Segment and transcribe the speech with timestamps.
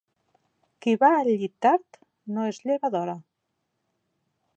[0.85, 1.99] Qui va al llit tard,
[2.37, 3.15] no es lleva d'hora.